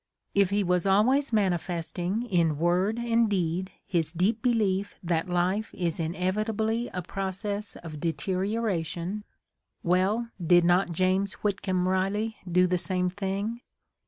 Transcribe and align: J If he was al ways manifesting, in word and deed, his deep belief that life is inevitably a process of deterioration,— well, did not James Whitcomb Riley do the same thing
J 0.33 0.41
If 0.41 0.49
he 0.49 0.63
was 0.63 0.87
al 0.87 1.03
ways 1.05 1.31
manifesting, 1.31 2.23
in 2.23 2.57
word 2.57 2.97
and 2.97 3.29
deed, 3.29 3.71
his 3.85 4.11
deep 4.11 4.41
belief 4.41 4.95
that 5.03 5.29
life 5.29 5.69
is 5.75 5.99
inevitably 5.99 6.89
a 6.91 7.03
process 7.03 7.75
of 7.75 7.99
deterioration,— 7.99 9.23
well, 9.83 10.29
did 10.43 10.63
not 10.65 10.91
James 10.91 11.33
Whitcomb 11.43 11.87
Riley 11.87 12.37
do 12.51 12.65
the 12.65 12.79
same 12.79 13.11
thing 13.11 13.61